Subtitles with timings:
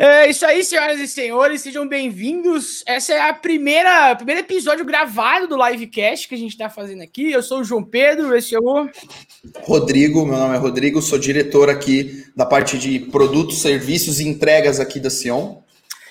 [0.00, 2.84] É isso aí, senhoras e senhores, sejam bem-vindos.
[2.86, 7.32] Essa é a primeira, primeiro episódio gravado do livecast que a gente está fazendo aqui.
[7.32, 8.88] Eu sou o João Pedro, esse é o
[9.62, 10.26] Rodrigo.
[10.26, 15.00] Meu nome é Rodrigo, sou diretor aqui da parte de produtos, serviços e entregas aqui
[15.00, 15.62] da Sion.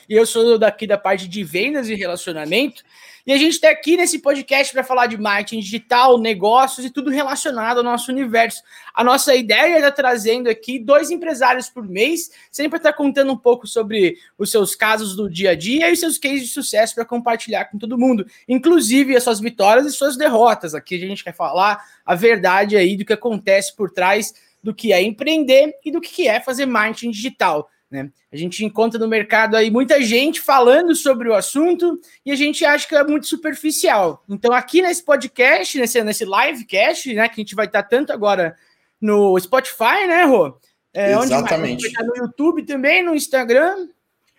[0.09, 2.83] E eu sou daqui da parte de vendas e relacionamento.
[3.27, 7.11] E a gente está aqui nesse podcast para falar de marketing digital, negócios e tudo
[7.11, 8.63] relacionado ao nosso universo.
[8.93, 13.37] A nossa ideia é estar trazendo aqui dois empresários por mês, sempre estar contando um
[13.37, 16.95] pouco sobre os seus casos do dia a dia e os seus cases de sucesso
[16.95, 20.73] para compartilhar com todo mundo, inclusive as suas vitórias e suas derrotas.
[20.73, 24.93] Aqui a gente quer falar a verdade aí do que acontece por trás do que
[24.93, 27.69] é empreender e do que é fazer marketing digital.
[27.89, 28.09] Né?
[28.31, 32.65] A gente encontra no mercado aí muita gente falando sobre o assunto e a gente
[32.65, 34.23] acha que é muito superficial.
[34.27, 38.57] Então, aqui nesse podcast, nesse, nesse livecast, né, que a gente vai estar tanto agora
[38.99, 40.59] no Spotify, né, Rô?
[40.93, 41.85] É, Exatamente.
[41.85, 43.87] Onde vai, no YouTube também, no Instagram.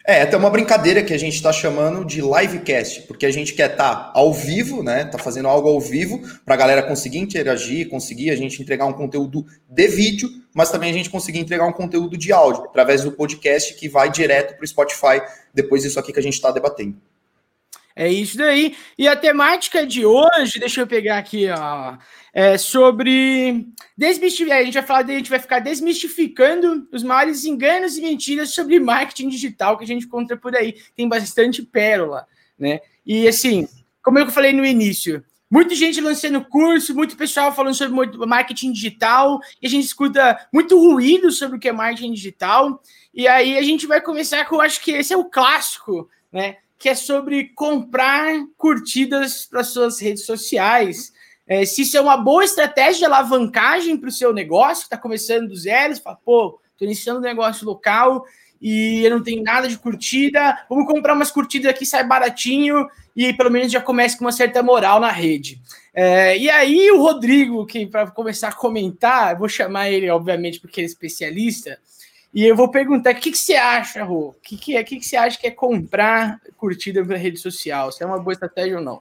[0.06, 3.72] É, até uma brincadeira que a gente está chamando de livecast, porque a gente quer
[3.72, 5.04] estar tá ao vivo, né?
[5.04, 8.92] Tá fazendo algo ao vivo para a galera conseguir interagir, conseguir a gente entregar um
[8.92, 13.12] conteúdo de vídeo, mas também a gente conseguir entregar um conteúdo de áudio através do
[13.12, 15.20] podcast que vai direto para o Spotify
[15.52, 16.96] depois disso aqui que a gente está debatendo.
[17.98, 18.76] É isso daí.
[18.96, 21.98] E a temática de hoje, deixa eu pegar aqui, ó
[22.38, 24.58] é, sobre desmistificar.
[24.58, 28.78] A gente vai falar, a gente vai ficar desmistificando os maiores enganos e mentiras sobre
[28.78, 30.76] marketing digital que a gente encontra por aí.
[30.94, 32.80] Tem bastante pérola, né?
[33.04, 33.66] E assim,
[34.04, 39.40] como eu falei no início, muita gente lançando curso, muito pessoal falando sobre marketing digital,
[39.60, 42.80] e a gente escuta muito ruído sobre o que é marketing digital.
[43.12, 46.58] E aí a gente vai começar com, acho que esse é o clássico, né?
[46.78, 51.12] Que é sobre comprar curtidas para suas redes sociais
[51.48, 54.98] é, se isso é uma boa estratégia de alavancagem para o seu negócio, que está
[54.98, 58.22] começando do zero, você fala, pô, estou iniciando um negócio local
[58.60, 63.32] e eu não tenho nada de curtida, vamos comprar umas curtidas aqui, sai baratinho e
[63.32, 65.58] pelo menos já comece com uma certa moral na rede.
[65.94, 70.80] É, e aí o Rodrigo, que para começar a comentar, vou chamar ele, obviamente, porque
[70.80, 71.78] ele é especialista,
[72.32, 74.28] e eu vou perguntar: o que, que você acha, Rô?
[74.28, 77.90] O que, que, é, que, que você acha que é comprar curtida para rede social?
[77.90, 79.00] Se é uma boa estratégia ou não?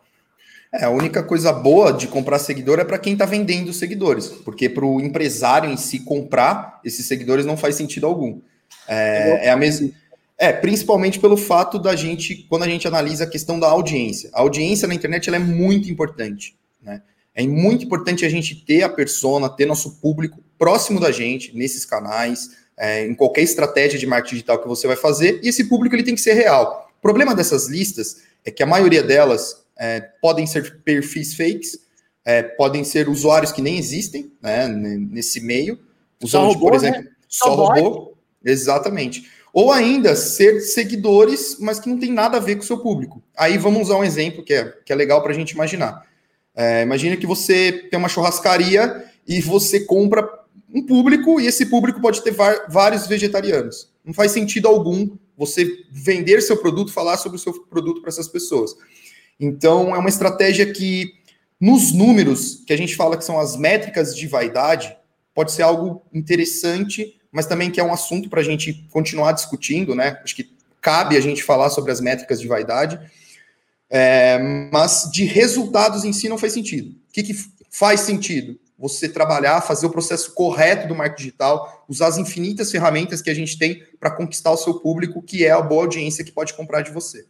[0.72, 4.68] É, a única coisa boa de comprar seguidor é para quem está vendendo seguidores, porque
[4.68, 8.42] para o empresário em si comprar esses seguidores não faz sentido algum.
[8.88, 9.90] É, é, a mesma.
[10.38, 14.30] É, principalmente pelo fato da gente, quando a gente analisa a questão da audiência.
[14.34, 16.56] A audiência na internet ela é muito importante.
[16.82, 17.02] Né?
[17.34, 21.86] É muito importante a gente ter a persona, ter nosso público próximo da gente, nesses
[21.86, 25.96] canais, é, em qualquer estratégia de marketing digital que você vai fazer, e esse público
[25.96, 26.90] ele tem que ser real.
[26.98, 31.80] O problema dessas listas é que a maioria delas é, podem ser perfis fakes,
[32.24, 35.80] é, podem ser usuários que nem existem né, nesse meio,
[36.22, 37.10] usando, por exemplo, né?
[37.28, 38.18] só, só robô.
[38.44, 39.30] Exatamente.
[39.54, 43.24] Ou ainda ser seguidores, mas que não tem nada a ver com o seu público.
[43.36, 46.06] Aí vamos usar um exemplo que é, que é legal para a gente imaginar.
[46.56, 50.28] É, imagina que você tem uma churrascaria e você compra
[50.74, 52.36] um público e esse público pode ter
[52.68, 53.92] vários vegetarianos.
[54.04, 58.28] Não faz sentido algum você vender seu produto, falar sobre o seu produto para essas
[58.28, 58.76] pessoas.
[59.40, 61.14] Então, é uma estratégia que,
[61.60, 64.96] nos números, que a gente fala que são as métricas de vaidade,
[65.34, 69.94] pode ser algo interessante, mas também que é um assunto para a gente continuar discutindo,
[69.94, 70.20] né?
[70.24, 70.50] Acho que
[70.82, 73.00] cabe a gente falar sobre as métricas de vaidade,
[73.90, 74.40] é,
[74.72, 76.92] mas de resultados em si não faz sentido.
[76.92, 77.36] O que, que
[77.70, 78.60] faz sentido?
[78.78, 83.34] Você trabalhar, fazer o processo correto do marketing digital, usar as infinitas ferramentas que a
[83.34, 86.82] gente tem para conquistar o seu público, que é a boa audiência que pode comprar
[86.82, 87.26] de você.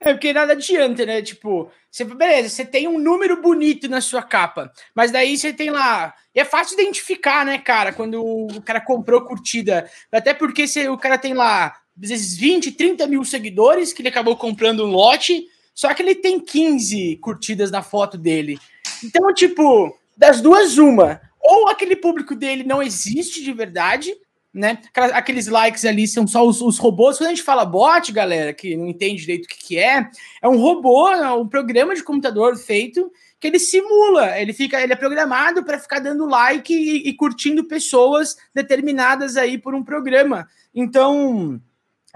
[0.00, 1.20] É porque nada adianta, né?
[1.20, 5.70] Tipo, você, beleza, você tem um número bonito na sua capa, mas daí você tem
[5.70, 6.14] lá.
[6.32, 9.90] E é fácil identificar, né, cara, quando o cara comprou curtida.
[10.12, 14.08] Até porque se o cara tem lá, às vezes, 20, 30 mil seguidores, que ele
[14.08, 18.56] acabou comprando um lote, só que ele tem 15 curtidas na foto dele.
[19.02, 21.20] Então, tipo, das duas, uma.
[21.40, 24.12] Ou aquele público dele não existe de verdade,
[24.52, 24.78] né?
[25.14, 27.16] Aqueles likes ali são só os, os, robôs.
[27.16, 30.10] Quando a gente fala bot, galera, que não entende direito o que, que é,
[30.42, 33.10] é um robô, é um programa de computador feito
[33.40, 37.68] que ele simula, ele fica, ele é programado para ficar dando like e, e, curtindo
[37.68, 40.48] pessoas determinadas aí por um programa.
[40.74, 41.60] Então,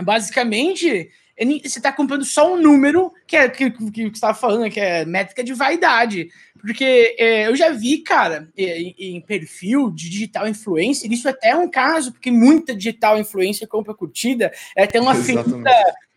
[0.03, 4.71] basicamente, você está comprando só um número que é que, que, que você estava falando,
[4.71, 6.29] que é métrica de vaidade.
[6.63, 11.57] Porque é, eu já vi, cara, em, em, perfil de digital influencer, isso até é
[11.57, 15.71] um caso, porque muita digital influencer compra curtida, é até uma ferida,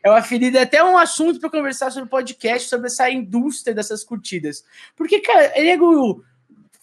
[0.03, 4.03] é uma ferida, é até um assunto para conversar sobre podcast, sobre essa indústria dessas
[4.03, 4.63] curtidas.
[4.95, 5.75] Porque, cara, é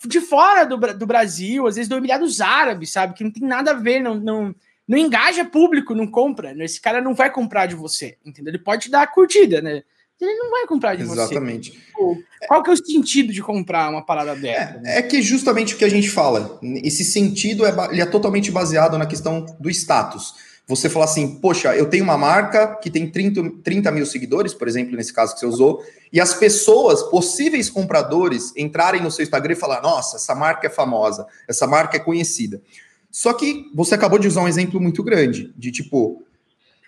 [0.08, 3.14] de fora do, do Brasil, às vezes do Emirados Árabes, sabe?
[3.14, 4.52] Que não tem nada a ver, não, não,
[4.88, 6.52] não engaja público, não compra.
[6.64, 8.50] Esse cara não vai comprar de você, entendeu?
[8.50, 9.84] Ele pode te dar a curtida, né?
[10.22, 11.70] Ele não vai comprar de Exatamente.
[11.70, 11.78] você.
[11.78, 12.22] Exatamente.
[12.46, 14.80] Qual que é o sentido de comprar uma parada dessa?
[14.84, 18.50] É, é, que justamente o que a gente fala, esse sentido é, ele é totalmente
[18.50, 20.34] baseado na questão do status.
[20.66, 24.68] Você falar assim, poxa, eu tenho uma marca que tem 30, 30 mil seguidores, por
[24.68, 29.54] exemplo, nesse caso que você usou, e as pessoas, possíveis compradores, entrarem no seu Instagram
[29.54, 32.62] e falar, nossa, essa marca é famosa, essa marca é conhecida.
[33.10, 36.22] Só que você acabou de usar um exemplo muito grande, de tipo,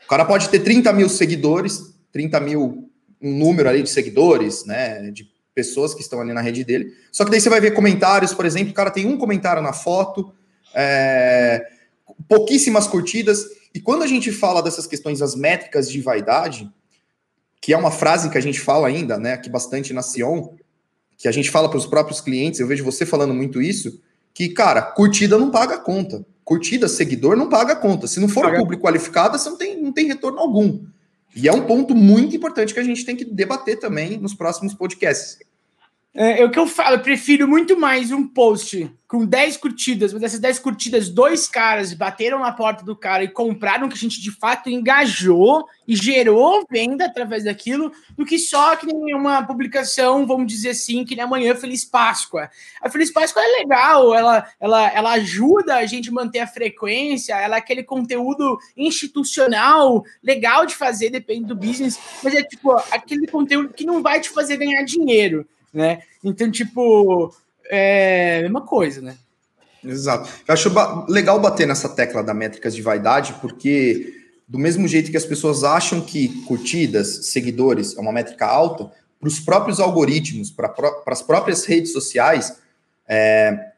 [0.04, 2.90] o cara pode ter 30 mil seguidores, 30 mil
[3.24, 6.92] um número ali de seguidores, né, de pessoas que estão ali na rede dele.
[7.10, 9.72] Só que daí você vai ver comentários, por exemplo, o cara tem um comentário na
[9.72, 10.32] foto,
[10.74, 11.64] é,
[12.28, 13.44] pouquíssimas curtidas.
[13.74, 16.70] E quando a gente fala dessas questões das métricas de vaidade,
[17.60, 20.48] que é uma frase que a gente fala ainda, né, aqui bastante na Sion,
[21.16, 24.00] que a gente fala para os próprios clientes, eu vejo você falando muito isso,
[24.34, 26.26] que, cara, curtida não paga conta.
[26.44, 28.06] Curtida, seguidor não paga conta.
[28.06, 28.58] Se não for paga.
[28.58, 30.84] público qualificado, você não tem, não tem retorno algum.
[31.34, 34.74] E é um ponto muito importante que a gente tem que debater também nos próximos
[34.74, 35.38] podcasts.
[36.16, 40.12] É, é, o que eu falo, eu prefiro muito mais um post com 10 curtidas,
[40.12, 43.98] mas dessas 10 curtidas, dois caras bateram na porta do cara e compraram que a
[43.98, 49.42] gente de fato engajou e gerou venda através daquilo, do que só que nem uma
[49.42, 52.48] publicação, vamos dizer assim, que nem amanhã Feliz Páscoa.
[52.80, 57.34] A Feliz Páscoa é legal, ela, ela, ela ajuda a gente a manter a frequência,
[57.34, 63.26] ela é aquele conteúdo institucional, legal de fazer, depende do business, mas é tipo aquele
[63.26, 65.44] conteúdo que não vai te fazer ganhar dinheiro
[65.74, 66.00] né?
[66.22, 67.34] Então, tipo,
[67.68, 69.16] é a mesma coisa, né?
[69.84, 70.30] Exato.
[70.46, 70.72] Eu acho
[71.08, 74.14] legal bater nessa tecla da métricas de vaidade, porque
[74.48, 79.28] do mesmo jeito que as pessoas acham que curtidas, seguidores é uma métrica alta, para
[79.28, 80.72] os próprios algoritmos, para
[81.06, 82.58] as próprias redes sociais,
[83.08, 83.72] é,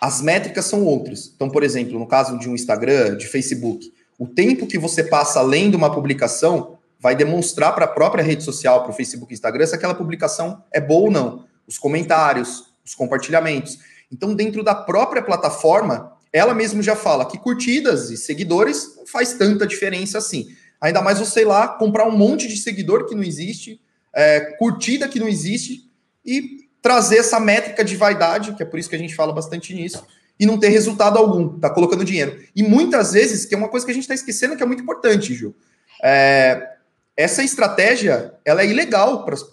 [0.00, 1.32] as métricas são outras.
[1.34, 5.42] Então, por exemplo, no caso de um Instagram, de Facebook, o tempo que você passa
[5.42, 9.66] lendo uma publicação vai demonstrar para a própria rede social, para o Facebook e Instagram,
[9.66, 11.44] se aquela publicação é boa ou não.
[11.66, 13.78] Os comentários, os compartilhamentos.
[14.10, 19.34] Então, dentro da própria plataforma, ela mesmo já fala que curtidas e seguidores não faz
[19.34, 20.48] tanta diferença assim.
[20.80, 23.80] Ainda mais você ir lá comprar um monte de seguidor que não existe,
[24.14, 25.90] é, curtida que não existe,
[26.24, 29.74] e trazer essa métrica de vaidade, que é por isso que a gente fala bastante
[29.74, 30.06] nisso,
[30.38, 32.40] e não ter resultado algum, tá colocando dinheiro.
[32.54, 34.82] E muitas vezes, que é uma coisa que a gente está esquecendo que é muito
[34.82, 35.54] importante, Gil.
[36.02, 36.77] É,
[37.18, 39.44] essa estratégia ela é ilegal para as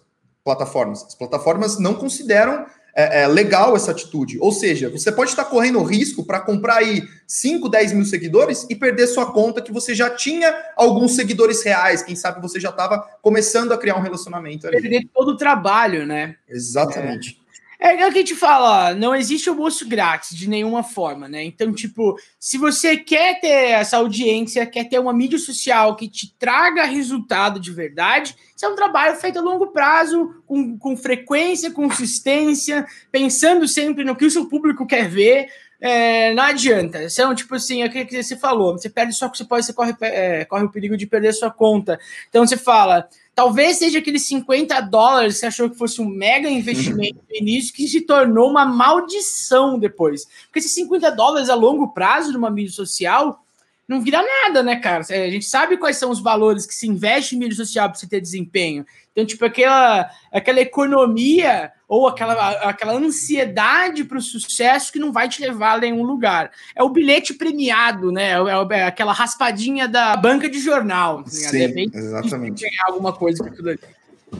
[0.44, 1.04] plataformas.
[1.04, 4.38] As plataformas não consideram é, é, legal essa atitude.
[4.40, 8.76] Ou seja, você pode estar correndo risco para comprar aí 5, 10 mil seguidores e
[8.76, 12.04] perder sua conta que você já tinha alguns seguidores reais.
[12.04, 14.80] Quem sabe você já estava começando a criar um relacionamento ali.
[14.80, 16.36] Perder todo o trabalho, né?
[16.48, 17.42] Exatamente.
[17.42, 17.45] É.
[17.80, 21.44] É, é o que a gente fala, não existe almoço grátis de nenhuma forma, né?
[21.44, 26.33] Então, tipo, se você quer ter essa audiência, quer ter uma mídia social que te
[26.38, 31.72] traga resultado de verdade, isso é um trabalho feito a longo prazo, com, com frequência,
[31.72, 35.50] consistência, pensando sempre no que o seu público quer ver.
[35.81, 37.10] É, não adianta.
[37.10, 39.74] São, tipo assim, é o que você falou, você perde só que você pode, você
[39.74, 42.00] corre, é, corre o perigo de perder sua conta.
[42.30, 46.50] Então você fala Talvez seja aqueles 50 dólares que você achou que fosse um mega
[46.50, 50.25] investimento no início, que se tornou uma maldição depois.
[50.46, 53.45] Porque esses 50 dólares a longo prazo numa mídia social
[53.88, 55.04] não vira nada, né, cara?
[55.08, 58.08] A gente sabe quais são os valores que se investe em mídia social para você
[58.08, 58.86] ter desempenho.
[59.12, 65.30] Então, tipo, aquela, aquela economia ou aquela, aquela ansiedade para o sucesso que não vai
[65.30, 66.51] te levar a nenhum lugar.
[66.75, 68.32] É o bilhete premiado, né?
[68.32, 71.24] É, é aquela raspadinha da banca de jornal.
[71.24, 72.63] Tá Sim, é bem exatamente.
[72.63, 73.80] Ganhar alguma coisa com aquilo ali.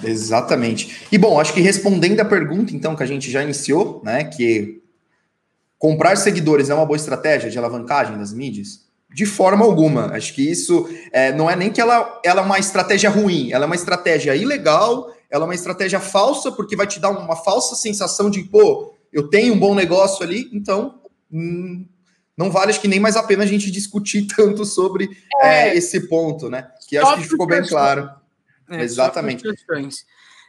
[0.04, 1.08] Exatamente.
[1.12, 4.24] E bom, acho que respondendo a pergunta, então, que a gente já iniciou, né?
[4.24, 4.82] Que
[5.78, 8.85] comprar seguidores é uma boa estratégia de alavancagem das mídias?
[9.16, 10.08] De forma alguma.
[10.08, 13.64] Acho que isso é, não é nem que ela, ela é uma estratégia ruim, ela
[13.64, 17.76] é uma estratégia ilegal, ela é uma estratégia falsa, porque vai te dar uma falsa
[17.76, 21.00] sensação de, pô, eu tenho um bom negócio ali, então
[21.32, 21.88] hum,
[22.36, 25.10] não vale acho que nem mais a pena a gente discutir tanto sobre
[25.42, 26.70] é, é, esse ponto, né?
[26.86, 28.10] Que acho que ficou bem claro.
[28.70, 29.46] É, Exatamente.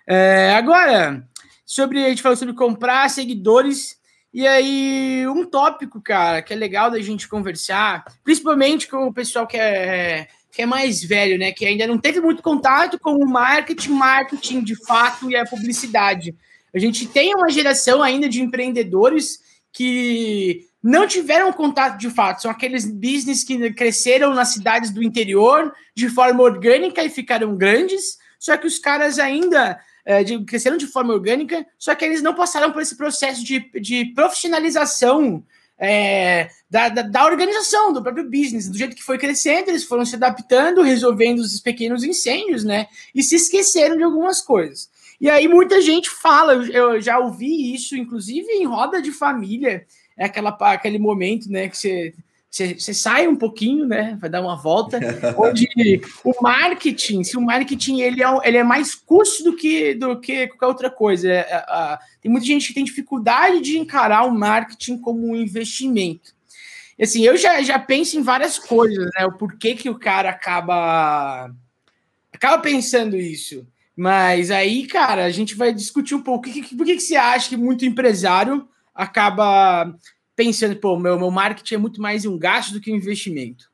[0.09, 1.25] É, agora,
[1.65, 3.96] sobre a gente falou sobre comprar seguidores
[4.37, 9.47] e aí, um tópico, cara, que é legal da gente conversar, principalmente com o pessoal
[9.47, 11.53] que é, que é mais velho, né?
[11.53, 16.37] Que ainda não teve muito contato com o marketing, marketing de fato e a publicidade.
[16.75, 19.39] A gente tem uma geração ainda de empreendedores
[19.73, 25.73] que não tiveram contato de fato, são aqueles business que cresceram nas cidades do interior
[25.95, 30.87] de forma orgânica e ficaram grandes, só que os caras ainda é, de, cresceram de
[30.87, 35.45] forma orgânica, só que eles não passaram por esse processo de, de profissionalização
[35.77, 40.07] é, da, da, da, organização, do próprio business, do jeito que foi crescendo, eles foram
[40.07, 42.87] se adaptando, resolvendo os pequenos incêndios, né?
[43.15, 44.89] E se esqueceram de algumas coisas.
[45.21, 49.85] E aí muita gente fala, eu já ouvi isso, inclusive em roda de família,
[50.17, 52.15] é aquela, aquele momento, né, que você
[52.57, 54.17] você, sai um pouquinho, né?
[54.21, 54.99] Vai dar uma volta.
[55.37, 55.69] onde
[56.25, 60.47] o marketing, se o marketing ele é, ele é mais custo do que, do que
[60.49, 61.31] qualquer outra coisa.
[61.31, 66.35] É, é, tem muita gente que tem dificuldade de encarar o marketing como um investimento.
[67.01, 69.27] Assim, eu já, já penso em várias coisas, né?
[69.27, 71.51] O porquê que o cara acaba
[72.33, 73.67] acaba pensando isso.
[73.95, 76.45] Mas aí, cara, a gente vai discutir um pouco.
[76.45, 79.95] Por que, por que, que você acha que muito empresário acaba
[80.37, 83.71] pensando, pô, meu, meu marketing é muito mais um gasto do que um investimento?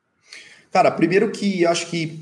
[0.71, 2.19] Cara, primeiro que acho que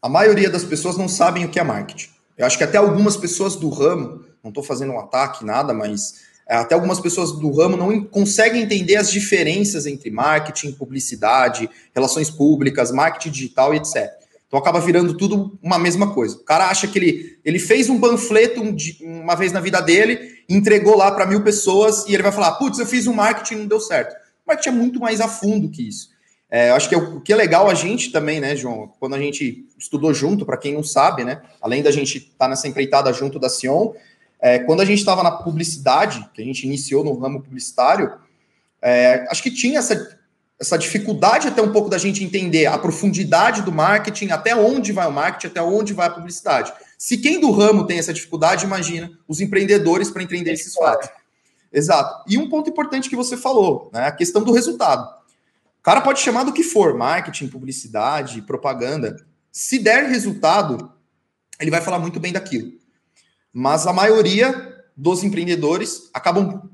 [0.00, 2.08] a maioria das pessoas não sabem o que é marketing.
[2.36, 6.22] Eu acho que até algumas pessoas do ramo, não estou fazendo um ataque, nada, mas
[6.48, 12.30] é, até algumas pessoas do ramo não conseguem entender as diferenças entre marketing, publicidade, relações
[12.30, 14.10] públicas, marketing digital e etc.
[14.48, 16.36] Então acaba virando tudo uma mesma coisa.
[16.36, 20.42] O cara acha que ele, ele fez um panfleto um, uma vez na vida dele,
[20.48, 23.58] entregou lá para mil pessoas e ele vai falar: putz, eu fiz um marketing e
[23.58, 24.14] não deu certo.
[24.14, 26.08] O marketing é muito mais a fundo que isso.
[26.50, 28.90] É, eu acho que é o, que é legal a gente também, né, João?
[28.98, 31.42] Quando a gente estudou junto, para quem não sabe, né?
[31.60, 33.92] Além da gente estar tá nessa empreitada junto da Sion,
[34.40, 38.14] é, quando a gente estava na publicidade, que a gente iniciou no ramo publicitário,
[38.80, 40.17] é, acho que tinha essa
[40.60, 45.06] essa dificuldade até um pouco da gente entender a profundidade do marketing, até onde vai
[45.06, 46.72] o marketing, até onde vai a publicidade.
[46.96, 51.08] Se quem do ramo tem essa dificuldade, imagina os empreendedores para entender esses fatos.
[51.72, 52.24] Exato.
[52.28, 55.08] E um ponto importante que você falou, né, a questão do resultado.
[55.78, 59.16] O cara pode chamar do que for, marketing, publicidade, propaganda.
[59.52, 60.92] Se der resultado,
[61.60, 62.72] ele vai falar muito bem daquilo.
[63.52, 66.68] Mas a maioria dos empreendedores acabam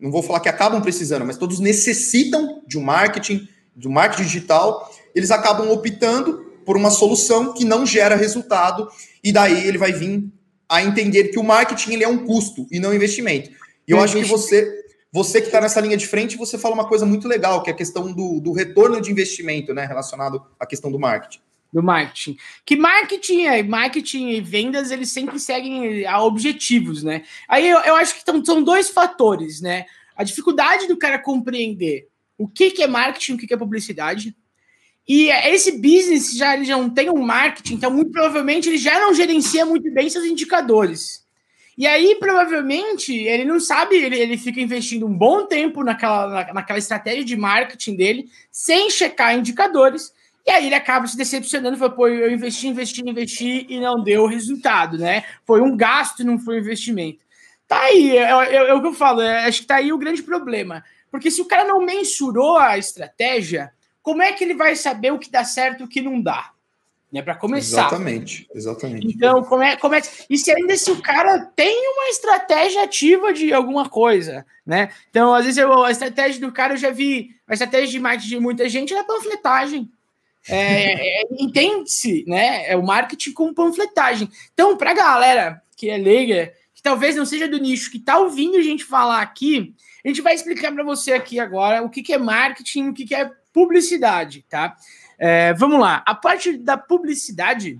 [0.00, 4.22] não vou falar que acabam precisando, mas todos necessitam de um marketing, de um marketing
[4.22, 8.88] digital, eles acabam optando por uma solução que não gera resultado,
[9.22, 10.24] e daí ele vai vir
[10.68, 13.50] a entender que o marketing ele é um custo e não um investimento.
[13.86, 14.72] E eu acho que você,
[15.12, 17.72] você que está nessa linha de frente, você fala uma coisa muito legal, que é
[17.72, 21.40] a questão do, do retorno de investimento, né, relacionado à questão do marketing
[21.72, 22.36] do marketing.
[22.64, 27.22] Que marketing é marketing e vendas, eles sempre seguem a objetivos, né?
[27.48, 29.86] Aí eu, eu acho que tão, são dois fatores, né?
[30.16, 34.34] A dificuldade do cara compreender o que, que é marketing, o que, que é publicidade.
[35.06, 38.98] E esse business já, ele já não tem um marketing, então muito provavelmente ele já
[39.00, 41.24] não gerencia muito bem seus indicadores.
[41.76, 46.52] E aí, provavelmente, ele não sabe, ele, ele fica investindo um bom tempo naquela, na,
[46.52, 50.12] naquela estratégia de marketing dele, sem checar indicadores,
[50.46, 54.26] e aí ele acaba se decepcionando, foi, pô, eu investi, investi, investi e não deu
[54.26, 55.24] resultado, né?
[55.44, 57.20] Foi um gasto e não foi um investimento.
[57.68, 59.98] Tá aí, é, é, é, o que eu falo, é, acho que tá aí o
[59.98, 60.82] grande problema.
[61.10, 65.18] Porque se o cara não mensurou a estratégia, como é que ele vai saber o
[65.18, 66.50] que dá certo e o que não dá?
[67.12, 67.80] Né, para começar.
[67.80, 69.06] Exatamente, exatamente.
[69.06, 73.32] Então, como é, como é, e se ainda se o cara tem uma estratégia ativa
[73.32, 74.90] de alguma coisa, né?
[75.10, 78.28] Então, às vezes eu, a estratégia do cara eu já vi, a estratégia de marketing
[78.28, 79.90] de muita gente é panfletagem.
[80.48, 82.70] É, é, Entende-se, né?
[82.70, 84.28] É o marketing com panfletagem.
[84.52, 88.18] Então, para a galera que é leiga, que talvez não seja do nicho, que está
[88.18, 92.02] ouvindo a gente falar aqui, a gente vai explicar para você aqui agora o que,
[92.02, 94.76] que é marketing, o que, que é publicidade, tá?
[95.18, 96.02] É, vamos lá.
[96.06, 97.78] A parte da publicidade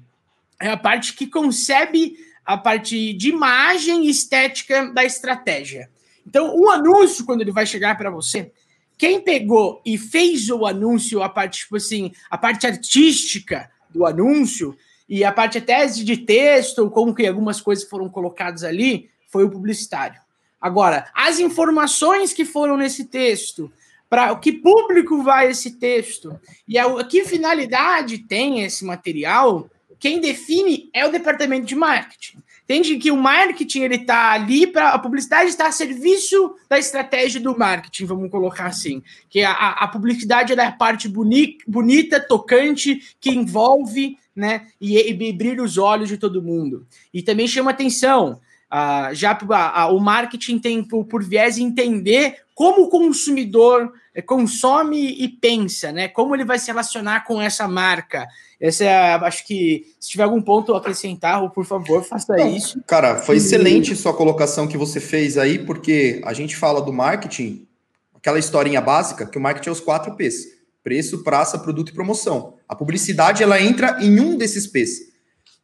[0.60, 5.88] é a parte que concebe a parte de imagem estética da estratégia.
[6.26, 8.52] Então, o anúncio, quando ele vai chegar para você,
[9.00, 14.76] quem pegou e fez o anúncio, a parte, tipo assim, a parte artística do anúncio
[15.08, 19.50] e a parte até de texto, como que algumas coisas foram colocadas ali, foi o
[19.50, 20.20] publicitário.
[20.60, 23.72] Agora, as informações que foram nesse texto,
[24.06, 26.38] para que público vai esse texto
[26.68, 32.36] e a, que finalidade tem esse material, quem define é o departamento de marketing.
[32.70, 37.40] Entende que o marketing ele está ali para a publicidade está a serviço da estratégia
[37.40, 43.16] do marketing, vamos colocar assim, que a, a publicidade é a parte boni, bonita, tocante,
[43.20, 46.86] que envolve, né, e, e brilha os olhos de todo mundo.
[47.12, 48.40] E também chama atenção.
[48.72, 55.14] Uh, já uh, o marketing tem por, por viés entender como o consumidor eh, consome
[55.18, 56.08] e pensa, né?
[56.08, 58.28] Como ele vai se relacionar com essa marca.
[58.60, 62.78] Essa é, acho que se tiver algum ponto a acrescentar, por favor, faça Não, isso.
[62.86, 67.66] Cara, foi excelente sua colocação que você fez aí, porque a gente fala do marketing
[68.14, 70.44] aquela historinha básica que o marketing é os quatro P's:
[70.84, 72.58] preço, praça, produto e promoção.
[72.68, 74.98] A publicidade ela entra em um desses P's.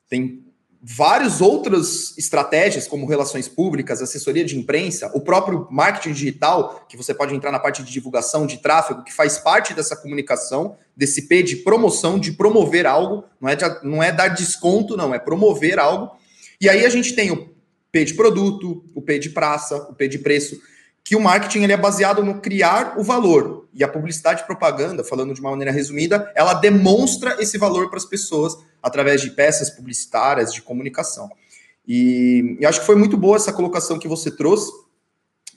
[0.09, 0.46] Tem
[0.89, 7.13] várias outras estratégias, como relações públicas, assessoria de imprensa, o próprio marketing digital, que você
[7.13, 11.43] pode entrar na parte de divulgação, de tráfego, que faz parte dessa comunicação, desse P
[11.43, 15.81] de promoção, de promover algo, não é, de, não é dar desconto, não, é promover
[15.81, 16.17] algo.
[16.61, 17.49] E aí a gente tem o
[17.91, 20.57] P de produto, o P de praça, o P de preço,
[21.03, 23.67] que o marketing ele é baseado no criar o valor.
[23.75, 27.99] E a publicidade e propaganda, falando de uma maneira resumida, ela demonstra esse valor para
[27.99, 31.29] as pessoas através de peças publicitárias, de comunicação.
[31.87, 34.71] E, e, acho que foi muito boa essa colocação que você trouxe,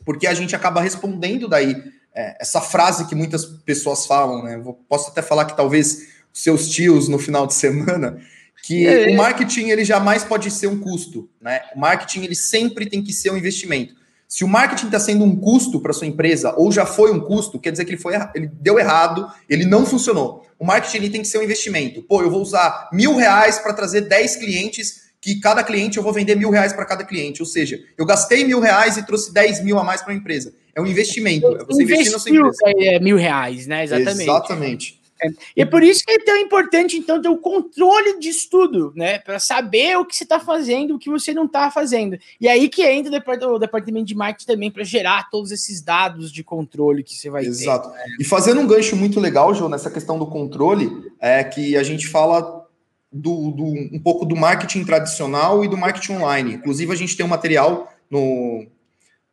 [0.04, 1.76] porque a gente acaba respondendo daí
[2.14, 4.58] é, essa frase que muitas pessoas falam, né?
[4.58, 8.20] Vou, posso até falar que talvez seus tios no final de semana,
[8.64, 9.12] que é.
[9.12, 11.62] o marketing ele jamais pode ser um custo, né?
[11.76, 13.94] O marketing ele sempre tem que ser um investimento.
[14.30, 17.58] Se o marketing está sendo um custo para sua empresa ou já foi um custo,
[17.58, 20.46] quer dizer que ele foi ele deu errado, ele não funcionou.
[20.60, 22.04] O marketing ele tem que ser um investimento.
[22.04, 26.14] Pô, eu vou usar mil reais para trazer 10 clientes, que cada cliente eu vou
[26.14, 27.42] vender mil reais para cada cliente.
[27.42, 30.54] Ou seja, eu gastei mil reais e trouxe 10 mil a mais para a empresa.
[30.76, 31.48] É um investimento.
[31.56, 32.58] É você investir na sua empresa.
[32.66, 33.84] É, mil reais, né?
[33.84, 34.22] Exatamente.
[34.22, 34.99] Exatamente.
[35.22, 35.30] É.
[35.58, 39.20] E é por isso que é tão importante, então, ter o controle disso tudo, né?
[39.20, 42.18] Para saber o que você está fazendo, o que você não está fazendo.
[42.40, 46.44] E aí que entra o departamento de marketing também para gerar todos esses dados de
[46.44, 47.90] controle que você vai Exato.
[47.90, 47.96] ter.
[47.96, 48.10] Exato.
[48.10, 48.16] Né?
[48.20, 52.08] E fazendo um gancho muito legal, João, nessa questão do controle, é que a gente
[52.08, 52.68] fala
[53.12, 56.54] do, do, um pouco do marketing tradicional e do marketing online.
[56.54, 58.68] Inclusive, a gente tem um material no,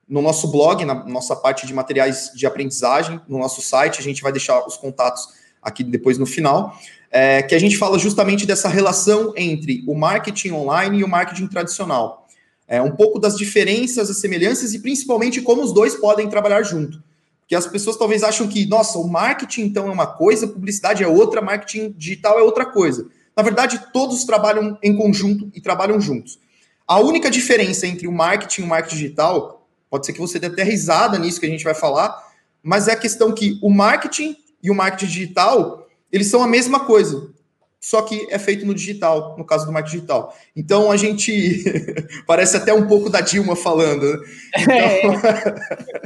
[0.09, 4.23] no nosso blog, na nossa parte de materiais de aprendizagem, no nosso site, a gente
[4.23, 5.28] vai deixar os contatos
[5.66, 6.80] aqui depois no final,
[7.11, 11.49] é, que a gente fala justamente dessa relação entre o marketing online e o marketing
[11.49, 12.25] tradicional.
[12.68, 17.02] É, um pouco das diferenças, as semelhanças e principalmente como os dois podem trabalhar junto.
[17.40, 21.08] Porque as pessoas talvez acham que, nossa, o marketing então é uma coisa, publicidade é
[21.08, 23.08] outra, marketing digital é outra coisa.
[23.37, 26.38] Na verdade, todos trabalham em conjunto e trabalham juntos.
[26.87, 30.46] A única diferença entre o marketing e o marketing digital, pode ser que você dê
[30.46, 32.16] até risada nisso que a gente vai falar,
[32.62, 36.80] mas é a questão que o marketing e o marketing digital, eles são a mesma
[36.80, 37.32] coisa,
[37.80, 40.36] só que é feito no digital, no caso do marketing digital.
[40.56, 41.64] Então a gente
[42.26, 44.21] parece até um pouco da Dilma falando.
[44.66, 44.99] Né?
[44.99, 45.12] Então...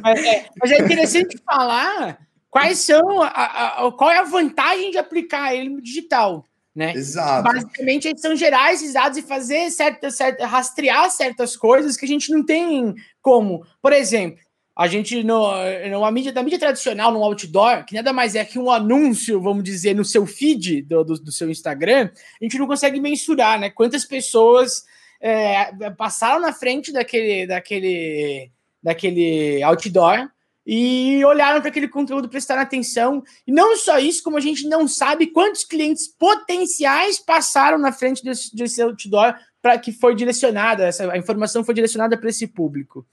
[0.04, 2.18] É, é, mas é interessante falar
[2.50, 6.44] quais são a, a, qual é a vantagem de aplicar ele no digital.
[6.74, 6.92] Né?
[6.94, 7.44] Exato.
[7.44, 12.08] Basicamente, eles são gerar esses dados e fazer certas, certas, rastrear certas coisas que a
[12.08, 13.64] gente não tem como.
[13.82, 14.38] Por exemplo,
[14.76, 15.48] a gente, no,
[15.90, 19.64] numa mídia, da mídia tradicional, no outdoor, que nada mais é que um anúncio, vamos
[19.64, 23.68] dizer, no seu feed do, do, do seu Instagram, a gente não consegue mensurar, né?
[23.68, 24.85] Quantas pessoas
[25.20, 28.50] é, passaram na frente daquele, daquele,
[28.83, 30.30] daquele outdoor
[30.66, 33.22] e olharam para aquele conteúdo, prestaram atenção.
[33.46, 38.22] E não só isso, como a gente não sabe quantos clientes potenciais passaram na frente
[38.22, 43.06] desse, desse outdoor para que foi direcionada, essa a informação foi direcionada para esse público.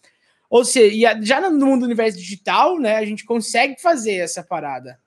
[0.49, 4.99] Ou seja, já no mundo do universo digital, né, a gente consegue fazer essa parada.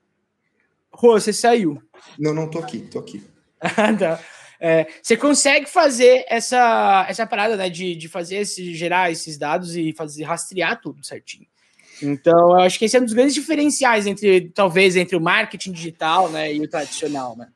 [0.91, 1.81] Rô, você saiu.
[2.19, 3.23] Não, não tô aqui, tô aqui.
[3.97, 4.19] tá.
[4.63, 9.75] É, você consegue fazer essa, essa parada, né, de, de fazer esse, gerar esses dados
[9.75, 11.47] e fazer rastrear tudo certinho.
[12.03, 15.71] Então, eu acho que esse é um dos grandes diferenciais entre, talvez, entre o marketing
[15.71, 17.47] digital, né, e o tradicional, né?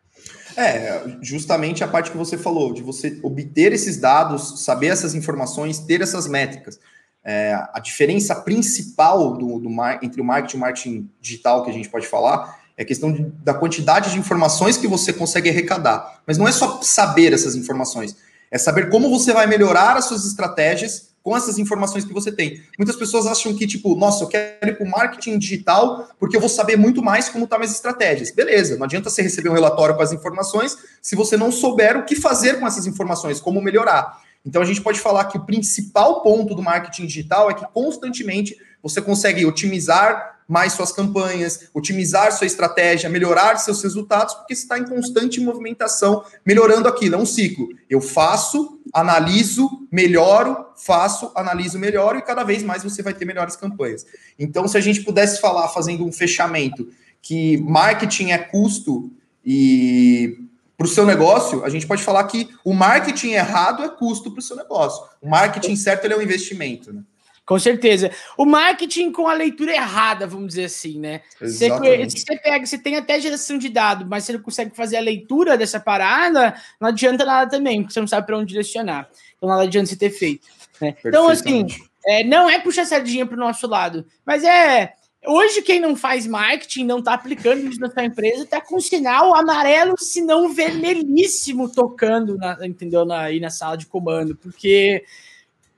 [0.57, 5.79] É, justamente a parte que você falou, de você obter esses dados, saber essas informações,
[5.79, 6.79] ter essas métricas.
[7.27, 9.69] É, a diferença principal do, do,
[10.03, 13.11] entre o marketing e o marketing digital que a gente pode falar é a questão
[13.11, 16.21] de, da quantidade de informações que você consegue arrecadar.
[16.27, 18.15] Mas não é só saber essas informações,
[18.51, 22.61] é saber como você vai melhorar as suas estratégias com essas informações que você tem.
[22.77, 26.39] Muitas pessoas acham que, tipo, nossa, eu quero ir para o marketing digital porque eu
[26.39, 28.29] vou saber muito mais como estão tá estratégias.
[28.29, 32.05] Beleza, não adianta você receber um relatório com as informações se você não souber o
[32.05, 34.21] que fazer com essas informações, como melhorar.
[34.45, 38.55] Então a gente pode falar que o principal ponto do marketing digital é que constantemente
[38.81, 44.85] você consegue otimizar mais suas campanhas, otimizar sua estratégia, melhorar seus resultados, porque está em
[44.85, 47.15] constante movimentação, melhorando aquilo.
[47.15, 47.69] É um ciclo.
[47.89, 53.55] Eu faço, analiso, melhoro, faço, analiso, melhoro, e cada vez mais você vai ter melhores
[53.55, 54.05] campanhas.
[54.37, 56.87] Então, se a gente pudesse falar, fazendo um fechamento,
[57.21, 59.11] que marketing é custo
[59.43, 60.37] e
[60.77, 64.39] para o seu negócio, a gente pode falar que o marketing errado é custo para
[64.39, 65.05] o seu negócio.
[65.21, 67.01] O marketing certo é um investimento, né?
[67.45, 68.09] Com certeza.
[68.35, 71.21] O marketing com a leitura errada, vamos dizer assim, né?
[71.39, 75.01] Você, você pega, você tem até geração de dados, mas você não consegue fazer a
[75.01, 79.07] leitura dessa parada, não adianta nada também, porque você não sabe para onde direcionar.
[79.37, 80.47] Então nada adianta você ter feito.
[80.81, 80.95] Né?
[81.05, 81.67] Então, assim,
[82.05, 84.93] é, não é puxar sardinha para o nosso lado, mas é
[85.27, 89.35] Hoje, quem não faz marketing, não está aplicando isso na sua empresa, está com sinal
[89.35, 93.05] amarelo, se não vermelhíssimo, tocando, na, entendeu?
[93.05, 95.03] Na, aí na sala de comando, porque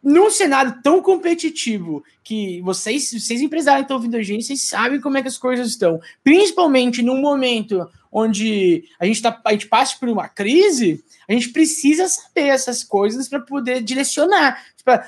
[0.04, 5.18] num cenário tão competitivo que vocês, vocês empresários estão ouvindo a gente, vocês sabem como
[5.18, 6.00] é que as coisas estão.
[6.24, 11.50] Principalmente num momento onde a gente, tá, a gente passa por uma crise, a gente
[11.50, 14.64] precisa saber essas coisas para poder direcionar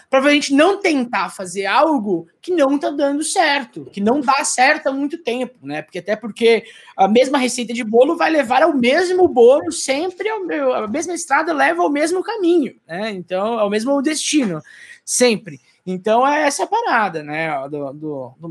[0.10, 4.44] para a gente não tentar fazer algo que não está dando certo, que não dá
[4.44, 5.82] certo há muito tempo, né?
[5.82, 6.66] Porque até porque
[6.98, 11.54] a mesma receita de bolo vai levar ao mesmo bolo sempre, ao, a mesma estrada
[11.54, 13.12] leva ao mesmo caminho, né?
[13.12, 14.62] Então, ao mesmo destino,
[15.06, 15.62] sempre.
[15.86, 18.50] Então é essa parada, né, do, do, do.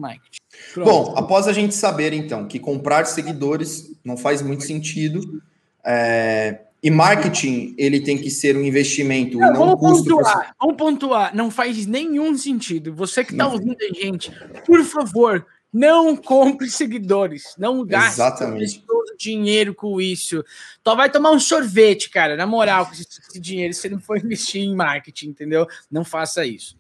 [0.73, 0.91] Pronto.
[0.91, 5.21] Bom, após a gente saber, então, que comprar seguidores não faz muito sentido,
[5.85, 10.17] é, e marketing, ele tem que ser um investimento não, e não um custo.
[10.17, 12.95] Pontuar, Vamos pontuar, não faz nenhum sentido.
[12.95, 14.31] Você que está ouvindo a gente,
[14.64, 17.55] por favor, não compre seguidores.
[17.59, 20.45] Não gaste todo dinheiro com isso.
[20.87, 22.37] Só vai tomar um sorvete, cara.
[22.37, 25.67] Na moral, com esse, esse dinheiro, se não for investir em marketing, entendeu?
[25.91, 26.77] Não faça isso.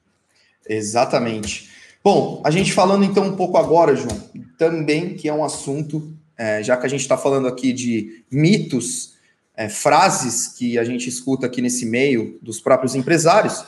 [0.68, 1.70] Exatamente.
[2.04, 6.62] Bom, a gente falando então um pouco agora, João, também que é um assunto, é,
[6.62, 9.17] já que a gente está falando aqui de mitos
[9.58, 13.58] é, frases que a gente escuta aqui nesse meio dos próprios empresários.
[13.58, 13.66] O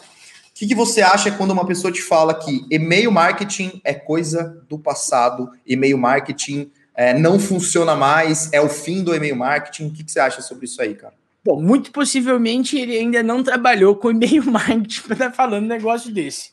[0.55, 4.79] que, que, você acha quando uma pessoa te fala que e-mail marketing é coisa do
[4.79, 9.89] passado, e-mail marketing é, não funciona mais, é o fim do e-mail marketing?
[9.89, 11.15] O que, que você acha sobre isso aí, cara?
[11.45, 15.69] Bom, muito possivelmente ele ainda não trabalhou com e-mail marketing para estar tá falando um
[15.69, 16.53] negócio desse.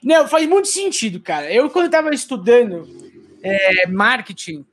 [0.00, 1.52] Não, faz muito sentido, cara.
[1.52, 2.88] Eu, quando estava estudando
[3.42, 4.64] é, marketing,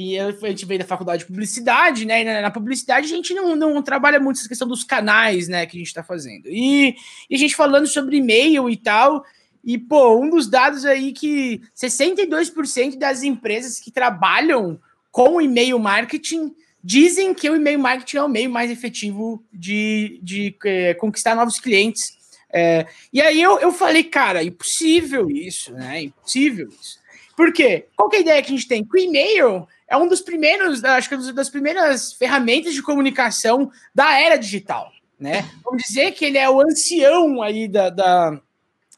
[0.00, 2.20] e a gente veio da faculdade de publicidade, né?
[2.20, 5.66] E na, na, publicidade a gente não, não trabalha muito essa questão dos canais, né?
[5.66, 6.46] Que a gente está fazendo.
[6.46, 6.94] E,
[7.28, 9.24] e, a gente falando sobre e-mail e tal.
[9.64, 14.80] E, pô, um dos dados aí que 62% das empresas que trabalham
[15.10, 20.54] com e-mail marketing dizem que o e-mail marketing é o meio mais efetivo de, de
[20.64, 22.16] é, conquistar novos clientes.
[22.52, 26.02] É, e aí eu, eu falei, cara, impossível isso, né?
[26.02, 27.00] Impossível isso.
[27.36, 27.86] Por quê?
[27.96, 28.84] Qual é a ideia que a gente tem?
[28.84, 33.70] Com o e-mail é um dos primeiros, acho que é das primeiras ferramentas de comunicação
[33.94, 35.48] da era digital, né?
[35.64, 38.40] Vamos dizer que ele é o ancião aí da, da,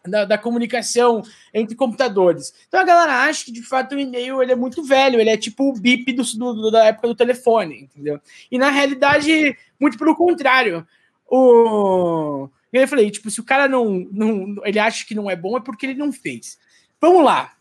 [0.05, 1.23] da, da comunicação
[1.55, 2.53] entre computadores.
[2.67, 5.37] Então a galera acha que de fato o e-mail ele é muito velho, ele é
[5.37, 8.21] tipo o bip do, do, da época do telefone, entendeu?
[8.51, 10.87] E na realidade, muito pelo contrário.
[11.29, 12.49] O...
[12.73, 14.57] Eu falei, tipo, se o cara não, não.
[14.65, 16.59] Ele acha que não é bom, é porque ele não fez.
[17.01, 17.53] Vamos lá.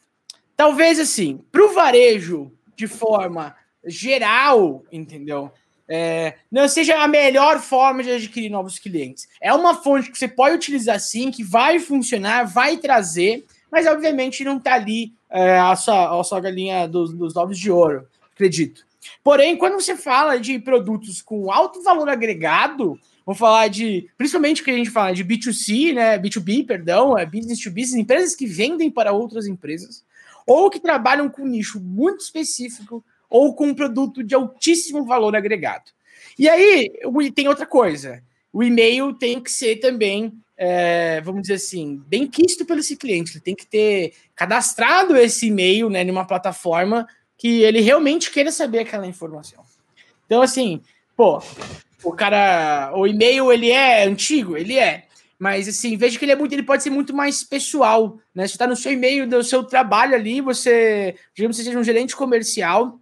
[0.56, 3.54] Talvez assim, para o varejo de forma
[3.86, 5.52] geral, entendeu?
[5.86, 9.28] É, não seja a melhor forma de adquirir novos clientes.
[9.42, 14.46] É uma fonte que você pode utilizar sim, que vai funcionar, vai trazer, mas obviamente
[14.46, 18.86] não está ali é, a, sua, a sua galinha dos, dos de ouro, acredito.
[19.22, 24.72] Porém, quando você fala de produtos com alto valor agregado, vamos falar de, principalmente que
[24.72, 28.90] a gente fala de B2C, né, B2B, perdão, é business to business, empresas que vendem
[28.90, 30.06] para outras empresas,
[30.50, 35.36] ou que trabalham com um nicho muito específico, ou com um produto de altíssimo valor
[35.36, 35.92] agregado.
[36.38, 36.92] E aí
[37.36, 42.66] tem outra coisa: o e-mail tem que ser também, é, vamos dizer assim, bem quisto
[42.66, 43.34] pelo esse cliente.
[43.34, 47.08] Ele tem que ter cadastrado esse e-mail né, numa plataforma
[47.38, 49.64] que ele realmente queira saber aquela informação.
[50.26, 50.82] Então, assim,
[51.16, 51.44] pô,
[52.04, 55.06] o cara, o e-mail ele é antigo, ele é.
[55.40, 58.46] Mas assim, veja que ele é muito, ele pode ser muito mais pessoal, né?
[58.46, 61.84] Você está no seu e-mail do seu trabalho ali, você, digamos que você seja um
[61.84, 63.00] gerente comercial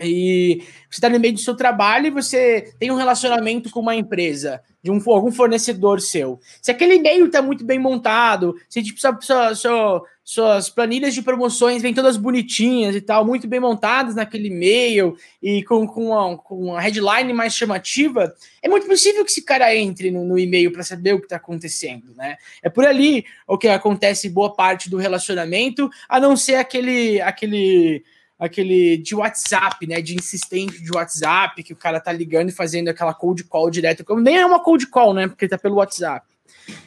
[0.00, 3.96] e você está no meio do seu trabalho e você tem um relacionamento com uma
[3.96, 6.38] empresa, de um, algum fornecedor seu.
[6.62, 11.20] Se aquele e-mail está muito bem montado, se tipo, sua, sua, sua, suas planilhas de
[11.20, 16.38] promoções vêm todas bonitinhas e tal, muito bem montadas naquele e-mail e com, com, uma,
[16.38, 20.72] com uma headline mais chamativa, é muito possível que esse cara entre no, no e-mail
[20.72, 22.38] para saber o que está acontecendo, né?
[22.62, 28.02] É por ali o que acontece boa parte do relacionamento, a não ser aquele aquele
[28.38, 30.00] aquele de WhatsApp, né?
[30.00, 34.04] De insistente de WhatsApp, que o cara tá ligando e fazendo aquela cold call direto.
[34.16, 35.28] Nem é uma cold call, né?
[35.28, 36.33] Porque tá pelo WhatsApp.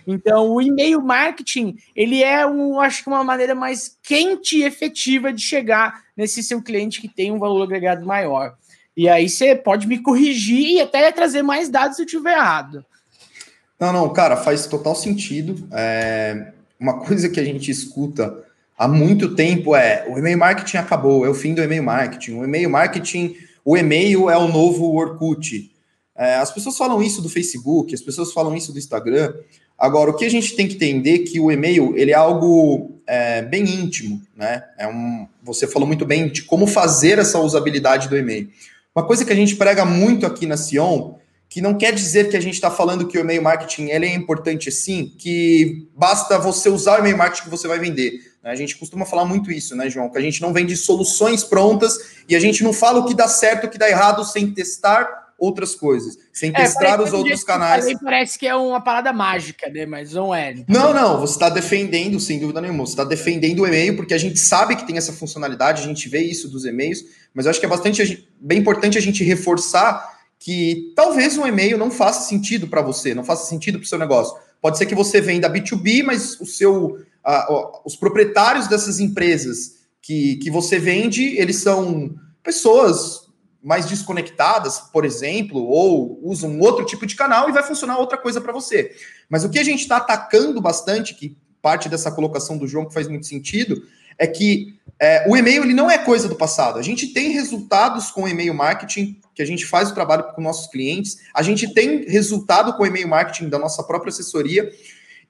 [0.05, 5.31] Então, o e-mail marketing, ele é, um, acho que uma maneira mais quente e efetiva
[5.31, 8.55] de chegar nesse seu cliente que tem um valor agregado maior.
[8.95, 12.83] E aí você pode me corrigir e até trazer mais dados se eu estiver errado.
[13.79, 15.67] Não, não, cara, faz total sentido.
[15.71, 18.43] É, uma coisa que a gente escuta
[18.77, 22.39] há muito tempo é o e-mail marketing acabou, é o fim do e-mail marketing.
[22.39, 25.71] O e-mail marketing, o e-mail é o novo Orkut.
[26.17, 29.33] É, as pessoas falam isso do Facebook, as pessoas falam isso do Instagram.
[29.77, 32.99] Agora, o que a gente tem que entender é que o e-mail ele é algo
[33.05, 34.63] é, bem íntimo, né?
[34.77, 38.49] É um, você falou muito bem de como fazer essa usabilidade do e-mail.
[38.95, 41.13] Uma coisa que a gente prega muito aqui na Sion,
[41.47, 44.13] que não quer dizer que a gente está falando que o e-mail marketing ele é
[44.15, 48.13] importante sim, que basta você usar o e-mail marketing que você vai vender.
[48.43, 48.49] Né?
[48.49, 50.09] A gente costuma falar muito isso, né, João?
[50.09, 53.27] Que a gente não vende soluções prontas e a gente não fala o que dá
[53.27, 57.83] certo, o que dá errado sem testar outras coisas, sem é, os outros canais.
[57.83, 59.85] Falei, parece que é uma parada mágica, né?
[59.85, 60.55] Mas não é.
[60.67, 64.17] Não, não, você está defendendo, sem dúvida nenhuma, você está defendendo o e-mail, porque a
[64.17, 67.59] gente sabe que tem essa funcionalidade, a gente vê isso dos e-mails, mas eu acho
[67.59, 72.67] que é bastante bem importante a gente reforçar que talvez um e-mail não faça sentido
[72.67, 74.37] para você, não faça sentido para o seu negócio.
[74.61, 76.99] Pode ser que você venda B2B, mas o seu,
[77.85, 83.26] os proprietários dessas empresas que, que você vende, eles são pessoas
[83.67, 88.17] mais desconectadas, por exemplo, ou usam um outro tipo de canal e vai funcionar outra
[88.17, 88.95] coisa para você.
[89.29, 92.93] Mas o que a gente está atacando bastante, que parte dessa colocação do João que
[92.93, 93.83] faz muito sentido,
[94.17, 96.79] é que é, o e-mail ele não é coisa do passado.
[96.79, 100.67] A gente tem resultados com e-mail marketing, que a gente faz o trabalho com nossos
[100.67, 104.71] clientes, a gente tem resultado com e-mail marketing da nossa própria assessoria.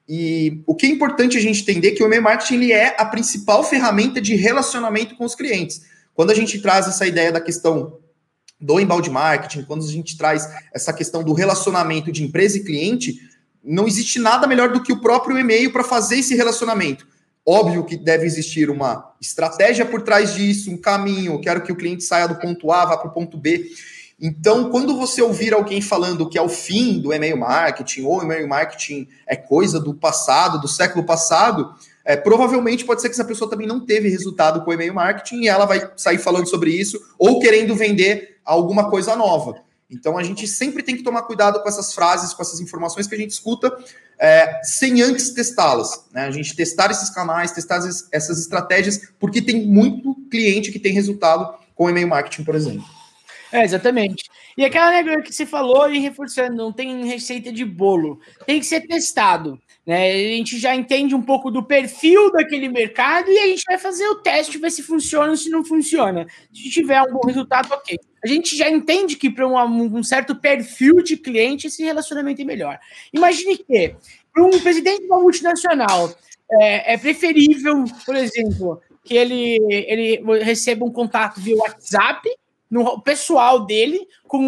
[0.08, 2.94] E o que é importante a gente entender é que o e-mail marketing ele é
[2.96, 5.82] a principal ferramenta de relacionamento com os clientes.
[6.14, 7.97] Quando a gente traz essa ideia da questão
[8.60, 13.20] do embalde marketing, quando a gente traz essa questão do relacionamento de empresa e cliente,
[13.62, 17.06] não existe nada melhor do que o próprio e-mail para fazer esse relacionamento.
[17.46, 21.40] Óbvio que deve existir uma estratégia por trás disso, um caminho.
[21.40, 23.70] Quero que o cliente saia do ponto A, vá para o ponto B.
[24.20, 28.48] Então, quando você ouvir alguém falando que é o fim do e-mail marketing, ou e-mail
[28.48, 31.72] marketing é coisa do passado, do século passado,
[32.08, 35.42] é, provavelmente pode ser que essa pessoa também não teve resultado com o e-mail marketing
[35.42, 39.60] e ela vai sair falando sobre isso, ou querendo vender alguma coisa nova.
[39.90, 43.14] Então a gente sempre tem que tomar cuidado com essas frases, com essas informações que
[43.14, 43.76] a gente escuta,
[44.18, 46.06] é, sem antes testá-las.
[46.10, 46.22] Né?
[46.22, 47.76] A gente testar esses canais, testar
[48.10, 52.86] essas estratégias, porque tem muito cliente que tem resultado com e-mail marketing, por exemplo.
[53.52, 54.24] É, exatamente.
[54.56, 58.66] E aquela negra que você falou e reforçando, não tem receita de bolo, tem que
[58.66, 59.60] ser testado.
[59.88, 60.10] Né?
[60.10, 64.06] A gente já entende um pouco do perfil daquele mercado e a gente vai fazer
[64.08, 66.26] o teste, ver se funciona ou se não funciona.
[66.52, 67.98] Se tiver um bom resultado, ok.
[68.22, 72.44] A gente já entende que para um, um, certo perfil de cliente esse relacionamento é
[72.44, 72.78] melhor.
[73.14, 73.94] Imagine que
[74.30, 76.14] para um presidente de uma multinacional
[76.52, 82.28] é, é, preferível, por exemplo, que ele, ele receba um contato via WhatsApp
[82.70, 84.38] no pessoal dele com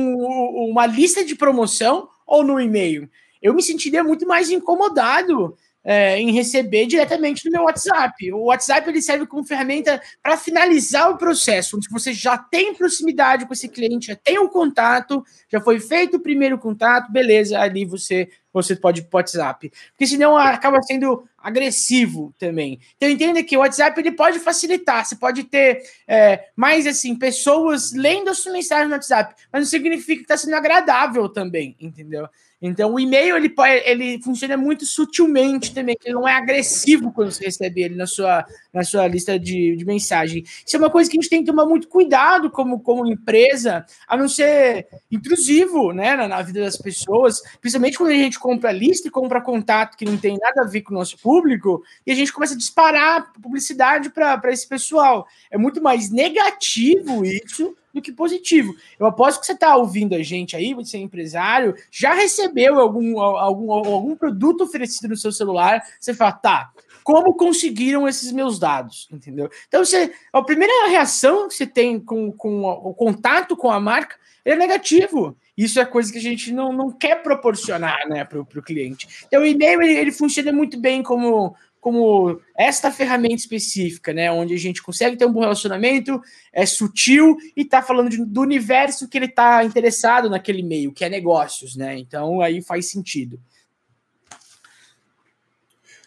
[0.70, 3.08] uma lista de promoção ou no e-mail
[3.40, 8.32] eu me sentiria muito mais incomodado é, em receber diretamente no meu WhatsApp.
[8.32, 13.46] O WhatsApp ele serve como ferramenta para finalizar o processo, onde você já tem proximidade
[13.46, 17.58] com esse cliente, já tem o um contato, já foi feito o primeiro contato, beleza,
[17.58, 19.70] ali você você pode ir para o WhatsApp.
[19.92, 22.80] Porque senão acaba sendo agressivo também.
[22.96, 27.92] Então entenda que o WhatsApp ele pode facilitar, você pode ter é, mais assim, pessoas
[27.92, 32.28] lendo a sua mensagem no WhatsApp, mas não significa que está sendo agradável também, entendeu?
[32.62, 37.46] Então, o e-mail ele, ele funciona muito sutilmente também, ele não é agressivo quando você
[37.46, 40.44] recebe ele na sua, na sua lista de, de mensagem.
[40.44, 43.86] Isso é uma coisa que a gente tem que tomar muito cuidado como, como empresa,
[44.06, 48.70] a não ser intrusivo né, na, na vida das pessoas, principalmente quando a gente compra
[48.72, 52.12] lista e compra contato que não tem nada a ver com o nosso público, e
[52.12, 55.26] a gente começa a disparar publicidade para esse pessoal.
[55.50, 58.74] É muito mais negativo isso do que positivo.
[58.98, 63.20] Eu aposto que você está ouvindo a gente aí, você é empresário, já recebeu algum,
[63.20, 66.72] algum, algum produto oferecido no seu celular, você fala, tá,
[67.02, 69.50] como conseguiram esses meus dados, entendeu?
[69.68, 74.16] Então, você, a primeira reação que você tem com, com o contato com a marca
[74.44, 75.36] é negativo.
[75.56, 79.26] Isso é coisa que a gente não, não quer proporcionar né, para o cliente.
[79.26, 84.30] Então, o e-mail ele, ele funciona muito bem como, como esta ferramenta específica, né?
[84.30, 86.20] Onde a gente consegue ter um bom relacionamento,
[86.52, 91.04] é sutil e tá falando de, do universo que ele tá interessado naquele meio, que
[91.04, 91.98] é negócios, né?
[91.98, 93.40] Então aí faz sentido.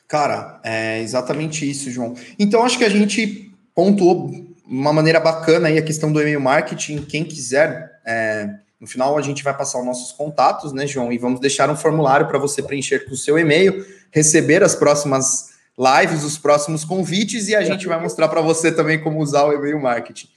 [0.07, 2.13] Cara, é exatamente isso, João.
[2.37, 4.31] Então acho que a gente pontuou
[4.63, 7.03] uma maneira bacana aí a questão do e-mail marketing.
[7.03, 8.47] Quem quiser, é,
[8.79, 11.11] no final a gente vai passar os nossos contatos, né, João?
[11.11, 15.52] E vamos deixar um formulário para você preencher com o seu e-mail, receber as próximas
[15.77, 19.53] lives, os próximos convites, e a gente vai mostrar para você também como usar o
[19.53, 20.27] e-mail marketing.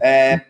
[0.00, 0.40] É,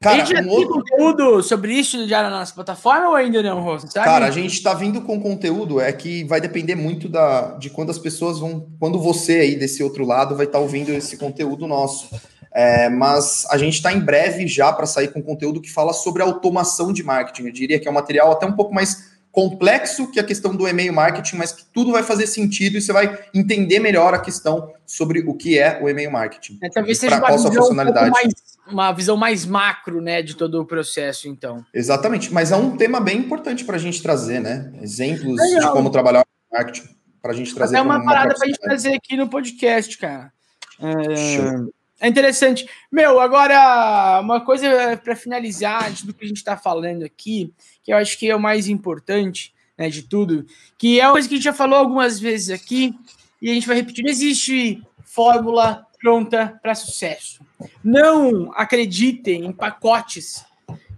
[0.00, 0.74] cara, a gente já um outro...
[0.74, 3.88] conteúdo sobre isso já na nossa plataforma ou ainda não, Rosa?
[3.88, 7.90] Cara, a gente está vindo com conteúdo, é que vai depender muito da, de quando
[7.90, 8.68] as pessoas vão.
[8.78, 12.08] Quando você aí desse outro lado vai estar tá ouvindo esse conteúdo nosso.
[12.52, 16.22] É, mas a gente está em breve já para sair com conteúdo que fala sobre
[16.22, 17.48] automação de marketing.
[17.48, 20.66] Eu diria que é um material até um pouco mais complexo que a questão do
[20.66, 24.72] e-mail marketing, mas que tudo vai fazer sentido e você vai entender melhor a questão
[24.86, 26.58] sobre o que é o e-mail marketing.
[26.62, 28.08] É, talvez seja uma visão, funcionalidade.
[28.08, 28.34] Um mais,
[28.66, 31.62] uma visão mais macro, né, de todo o processo, então.
[31.74, 34.72] Exatamente, mas é um tema bem importante para a gente trazer, né?
[34.80, 35.60] Exemplos Legal.
[35.60, 36.88] de como trabalhar o marketing
[37.20, 37.76] para a gente trazer.
[37.76, 40.32] É uma parada para a gente trazer aqui no podcast, cara.
[40.80, 42.68] É, é, interessante.
[42.92, 47.96] Meu, agora, uma coisa para finalizar do que a gente está falando aqui, que eu
[47.96, 50.46] acho que é o mais importante né, de tudo,
[50.78, 52.94] que é uma coisa que a gente já falou algumas vezes aqui,
[53.40, 57.40] e a gente vai repetir: não existe fórmula pronta para sucesso.
[57.82, 60.44] Não acreditem em pacotes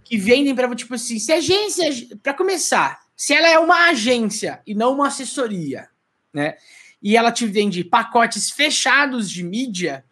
[0.03, 4.73] que vendem para tipo assim, se agência, para começar, se ela é uma agência e
[4.73, 5.87] não uma assessoria,
[6.33, 6.57] né?
[7.01, 10.03] E ela te vende pacotes fechados de mídia,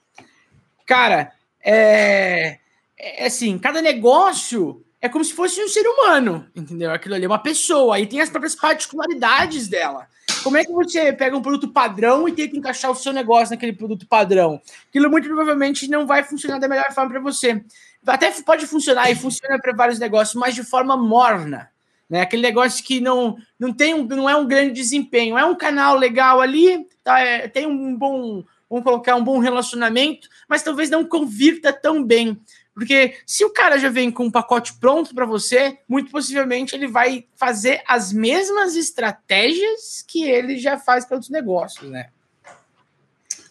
[0.88, 1.32] cara,
[1.64, 2.58] é,
[2.98, 6.92] é assim, cada negócio é como se fosse um ser humano, entendeu?
[6.92, 10.08] Aquilo ali é uma pessoa e tem as próprias particularidades dela.
[10.44, 13.74] Como é que você pega um produto padrão e tenta encaixar o seu negócio naquele
[13.74, 14.62] produto padrão?
[14.90, 17.64] Aquilo muito provavelmente não vai funcionar da melhor forma para você.
[18.06, 21.70] Até pode funcionar e funciona para vários negócios, mas de forma morna.
[22.10, 22.22] Né?
[22.22, 25.38] Aquele negócio que não, não, tem um, não é um grande desempenho.
[25.38, 27.20] É um canal legal ali, tá?
[27.20, 32.40] É, tem um bom, vamos colocar, um bom relacionamento, mas talvez não convirta tão bem.
[32.74, 36.88] Porque se o cara já vem com um pacote pronto para você, muito possivelmente ele
[36.88, 42.10] vai fazer as mesmas estratégias que ele já faz para outros negócios, né?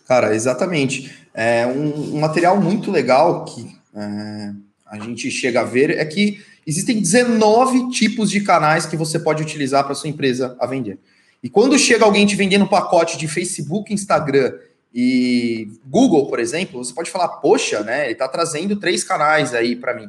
[0.07, 1.12] Cara, exatamente.
[1.35, 4.52] É um, um material muito legal que é,
[4.87, 9.42] a gente chega a ver é que existem 19 tipos de canais que você pode
[9.42, 11.00] utilizar para sua empresa a vender.
[11.42, 14.52] E quando chega alguém te vendendo um pacote de Facebook, Instagram
[14.98, 19.76] e Google, por exemplo, você pode falar, poxa, né, ele está trazendo três canais aí
[19.76, 20.09] para mim.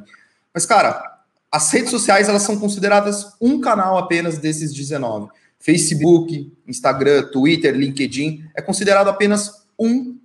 [0.52, 1.20] Mas, cara,
[1.52, 5.28] as redes sociais elas são consideradas um canal apenas desses 19.
[5.60, 10.16] Facebook, Instagram, Twitter, LinkedIn é considerado apenas um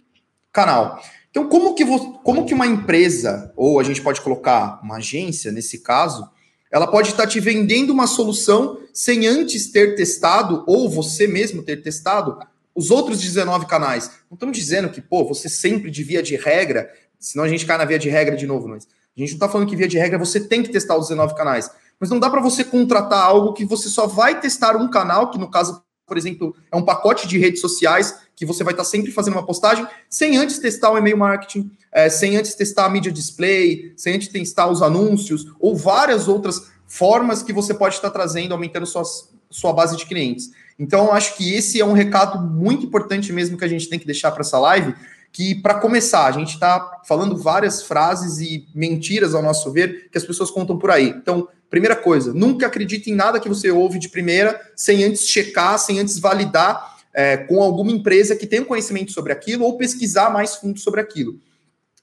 [0.49, 0.97] canal.
[1.29, 1.83] Então, como que,
[2.23, 6.29] como que uma empresa, ou a gente pode colocar uma agência nesse caso,
[6.71, 11.81] ela pode estar te vendendo uma solução sem antes ter testado, ou você mesmo ter
[11.81, 12.39] testado,
[12.75, 14.09] os outros 19 canais.
[14.29, 17.77] Não estamos dizendo que, pô, você sempre de via de regra, senão a gente cai
[17.77, 19.97] na via de regra de novo, mas a gente não está falando que via de
[19.97, 21.69] regra você tem que testar os 19 canais.
[21.99, 25.37] Mas não dá para você contratar algo que você só vai testar um canal, que
[25.37, 29.11] no caso por exemplo, é um pacote de redes sociais que você vai estar sempre
[29.11, 33.11] fazendo uma postagem sem antes testar o e-mail marketing, é, sem antes testar a mídia
[33.11, 38.53] display, sem antes testar os anúncios, ou várias outras formas que você pode estar trazendo,
[38.53, 40.51] aumentando suas, sua base de clientes.
[40.77, 44.05] Então, acho que esse é um recado muito importante mesmo que a gente tem que
[44.05, 44.93] deixar para essa live,
[45.31, 50.17] que para começar, a gente está falando várias frases e mentiras, ao nosso ver, que
[50.17, 51.09] as pessoas contam por aí.
[51.09, 55.79] Então, primeira coisa, nunca acredite em nada que você ouve de primeira, sem antes checar,
[55.79, 60.55] sem antes validar é, com alguma empresa que tenha conhecimento sobre aquilo ou pesquisar mais
[60.55, 61.39] fundo sobre aquilo.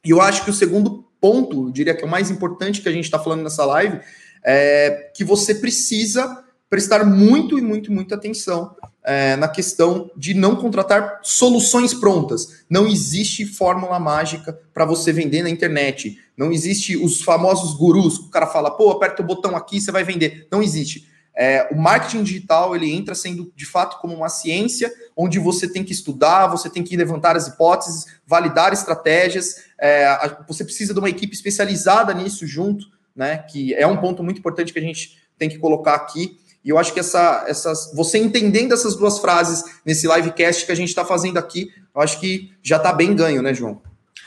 [0.04, 2.88] E eu acho que o segundo ponto, eu diria que é o mais importante que
[2.88, 4.00] a gente está falando nessa live,
[4.42, 10.54] é que você precisa prestar muito e muito, muita atenção é, na questão de não
[10.54, 12.64] contratar soluções prontas.
[12.70, 16.18] Não existe fórmula mágica para você vender na internet.
[16.36, 19.90] Não existe os famosos gurus que o cara fala, pô, aperta o botão aqui você
[19.90, 20.46] vai vender.
[20.50, 21.10] Não existe.
[21.34, 25.82] É, o marketing digital ele entra sendo de fato como uma ciência onde você tem
[25.82, 29.56] que estudar, você tem que levantar as hipóteses, validar estratégias.
[29.80, 33.38] É, você precisa de uma equipe especializada nisso junto, né?
[33.38, 36.38] Que é um ponto muito importante que a gente tem que colocar aqui.
[36.64, 40.74] E eu acho que essa, essas, você entendendo essas duas frases nesse livecast que a
[40.74, 43.80] gente está fazendo aqui, eu acho que já está bem ganho, né, João?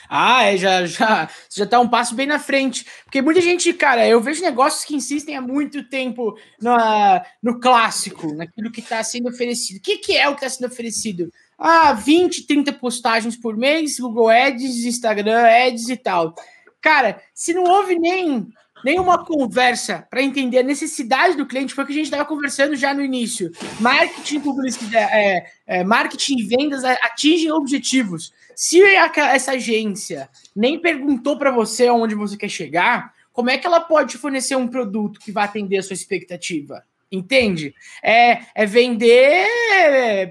[0.08, 2.86] Ah, é, já, já, já tá um passo bem na frente.
[3.04, 8.34] Porque muita gente, cara, eu vejo negócios que insistem há muito tempo na, no clássico,
[8.34, 9.78] naquilo que está sendo oferecido.
[9.78, 11.30] O que, que é o que está sendo oferecido?
[11.58, 16.34] Ah, 20, 30 postagens por mês, Google Ads, Instagram Ads e tal.
[16.80, 18.46] Cara, se não houve nem
[18.84, 22.76] nenhuma conversa para entender a necessidade do cliente, foi o que a gente estava conversando
[22.76, 23.50] já no início.
[23.80, 28.32] Marketing, publicidade, é, é, marketing e vendas atingem objetivos.
[28.54, 33.80] Se essa agência nem perguntou para você onde você quer chegar, como é que ela
[33.80, 36.84] pode fornecer um produto que vai atender a sua expectativa?
[37.10, 37.74] Entende?
[38.02, 39.46] É, é vender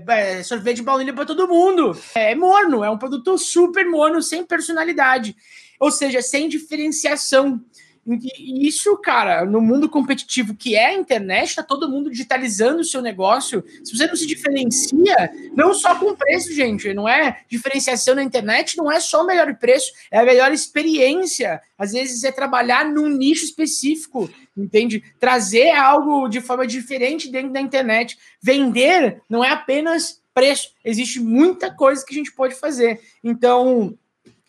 [0.07, 1.97] é, sorvete de baunilha para todo mundo.
[2.15, 5.35] É morno, é um produto super morno, sem personalidade.
[5.79, 7.61] Ou seja, sem diferenciação.
[8.05, 12.83] E isso, cara, no mundo competitivo que é a internet, tá todo mundo digitalizando o
[12.83, 13.63] seu negócio.
[13.83, 18.75] Se você não se diferencia, não só com preço, gente, não é diferenciação na internet,
[18.77, 21.61] não é só o melhor preço, é a melhor experiência.
[21.77, 25.01] Às vezes é trabalhar num nicho específico, entende?
[25.17, 28.17] Trazer algo de forma diferente dentro da internet.
[28.41, 32.99] Vender não é apenas preço, existe muita coisa que a gente pode fazer.
[33.23, 33.97] Então,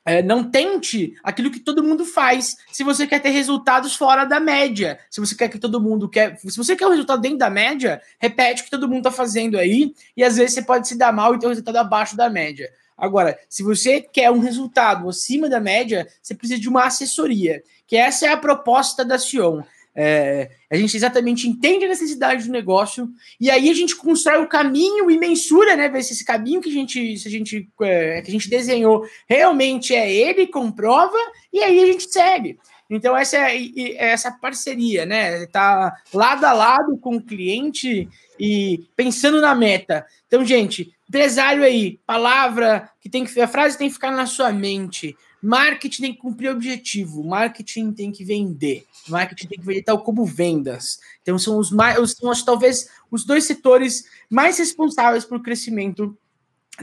[0.05, 4.38] é, não tente aquilo que todo mundo faz se você quer ter resultados fora da
[4.38, 4.98] média.
[5.09, 6.36] Se você quer que todo mundo quer.
[6.38, 9.59] Se você quer um resultado dentro da média, repete o que todo mundo está fazendo
[9.59, 12.28] aí, e às vezes você pode se dar mal e ter um resultado abaixo da
[12.28, 12.70] média.
[12.96, 17.96] Agora, se você quer um resultado acima da média, você precisa de uma assessoria, que
[17.96, 19.62] essa é a proposta da Sion.
[19.97, 23.09] É, a gente exatamente entende a necessidade do negócio
[23.40, 25.88] e aí a gente constrói o caminho e mensura, né?
[25.88, 29.07] Ver se esse caminho que a gente, se a gente, é, que a gente desenhou
[29.28, 31.16] realmente é ele, comprova
[31.53, 32.59] e aí a gente segue.
[32.90, 35.47] Então essa é, é essa parceria, né?
[35.47, 40.05] Tá lado a lado com o cliente e pensando na meta.
[40.26, 44.53] Então, gente, empresário aí, palavra que tem que a frase tem que ficar na sua
[44.53, 45.16] mente.
[45.45, 50.24] Marketing tem que cumprir objetivo, marketing tem que vender, marketing tem que vender tal como
[50.24, 50.99] vendas.
[51.20, 56.16] Então são os mais, são talvez os dois setores mais responsáveis pelo crescimento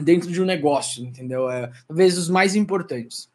[0.00, 1.50] dentro de um negócio, entendeu?
[1.50, 3.28] É, talvez os mais importantes.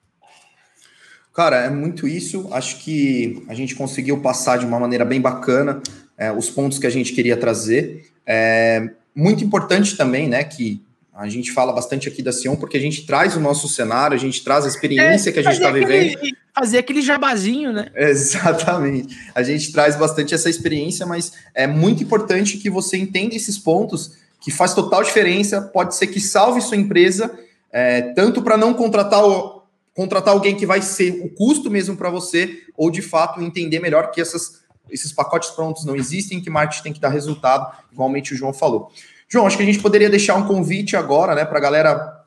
[1.34, 2.48] Cara, é muito isso.
[2.54, 5.82] Acho que a gente conseguiu passar de uma maneira bem bacana
[6.18, 8.10] é, os pontos que a gente queria trazer.
[8.26, 10.82] É muito importante também, né, que
[11.18, 14.20] a gente fala bastante aqui da Sion porque a gente traz o nosso cenário, a
[14.20, 16.16] gente traz a experiência é, que a gente está vivendo.
[16.54, 17.88] Fazer aquele jabazinho, né?
[17.96, 19.18] Exatamente.
[19.34, 24.12] A gente traz bastante essa experiência, mas é muito importante que você entenda esses pontos
[24.40, 25.60] que faz total diferença.
[25.60, 27.36] Pode ser que salve sua empresa,
[27.72, 29.64] é, tanto para não contratar, o,
[29.96, 34.12] contratar alguém que vai ser o custo mesmo para você, ou de fato entender melhor
[34.12, 38.38] que essas, esses pacotes prontos não existem, que marketing tem que dar resultado, igualmente o
[38.38, 38.92] João falou.
[39.30, 42.18] João, acho que a gente poderia deixar um convite agora, né, para a galera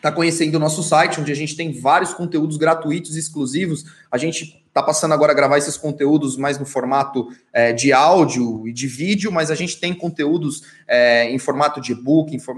[0.00, 3.84] tá conhecendo o nosso site, onde a gente tem vários conteúdos gratuitos exclusivos.
[4.10, 8.68] A gente está passando agora a gravar esses conteúdos mais no formato é, de áudio
[8.68, 12.56] e de vídeo, mas a gente tem conteúdos é, em formato de e-book, em, for,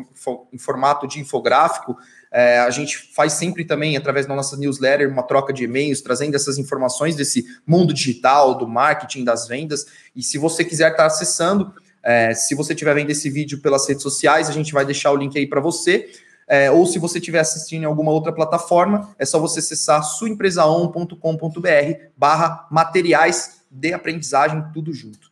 [0.53, 1.97] em, formato de infográfico.
[2.31, 6.35] É, a gente faz sempre também, através da nossa newsletter, uma troca de e-mails, trazendo
[6.35, 9.87] essas informações desse mundo digital, do marketing, das vendas.
[10.15, 11.73] E se você quiser estar tá acessando,
[12.03, 15.17] é, se você estiver vendo esse vídeo pelas redes sociais, a gente vai deixar o
[15.17, 16.09] link aí para você.
[16.47, 21.17] É, ou se você estiver assistindo em alguma outra plataforma, é só você acessar suaempresaon.com.br
[22.17, 25.28] barra materiais de aprendizagem, tudo junto.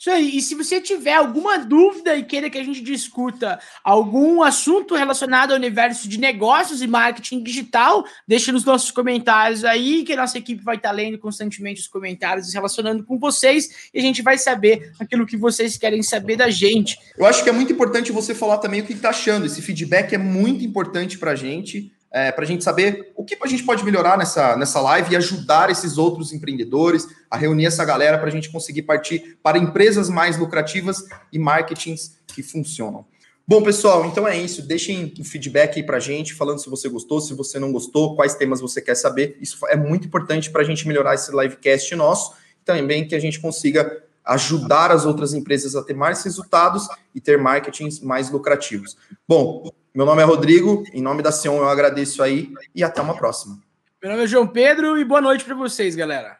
[0.00, 0.38] Isso aí.
[0.38, 5.50] E se você tiver alguma dúvida e queira que a gente discuta algum assunto relacionado
[5.50, 10.38] ao universo de negócios e marketing digital, deixe nos nossos comentários aí, que a nossa
[10.38, 14.38] equipe vai estar lendo constantemente os comentários e relacionando com vocês, e a gente vai
[14.38, 16.98] saber aquilo que vocês querem saber da gente.
[17.18, 19.44] Eu acho que é muito importante você falar também o que está achando.
[19.44, 23.36] Esse feedback é muito importante para a gente é, para a gente saber o que
[23.40, 27.84] a gente pode melhorar nessa, nessa live e ajudar esses outros empreendedores a reunir essa
[27.84, 33.04] galera para a gente conseguir partir para empresas mais lucrativas e marketings que funcionam.
[33.46, 34.62] Bom, pessoal, então é isso.
[34.62, 38.14] Deixem o feedback aí para a gente, falando se você gostou, se você não gostou,
[38.14, 39.36] quais temas você quer saber.
[39.40, 42.34] Isso é muito importante para a gente melhorar esse livecast nosso
[42.64, 47.38] também que a gente consiga ajudar as outras empresas a ter mais resultados e ter
[47.38, 48.96] marketings mais lucrativos.
[49.26, 53.16] Bom, meu nome é Rodrigo, em nome da Sion eu agradeço aí e até uma
[53.16, 53.58] próxima.
[54.02, 56.39] Meu nome é João Pedro e boa noite para vocês, galera.